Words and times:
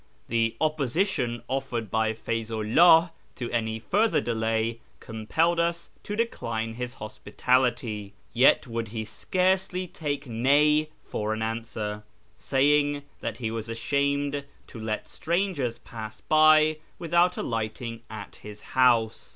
The 0.29 0.55
opposition 0.59 1.43
offered 1.47 1.91
by 1.91 2.13
Feyzu 2.13 2.63
'llah 2.63 3.11
to 3.35 3.51
any 3.51 3.77
further 3.77 4.19
delay 4.19 4.79
compelled 4.99 5.59
us 5.59 5.91
to 6.01 6.15
decline 6.15 6.73
his 6.73 6.95
hospitality; 6.95 8.13
yet 8.33 8.65
would 8.65 8.87
he 8.87 9.05
scarcely 9.05 9.85
take 9.87 10.25
nay 10.25 10.89
for 11.03 11.35
an 11.35 11.43
answer, 11.43 12.01
saying 12.39 13.03
that 13.19 13.37
he 13.37 13.51
was 13.51 13.69
ashamed 13.69 14.43
to 14.65 14.79
let 14.79 15.07
strangers 15.07 15.77
pass 15.77 16.19
by 16.21 16.79
without 16.97 17.37
alighting 17.37 18.01
at 18.09 18.37
his 18.37 18.61
house. 18.73 19.29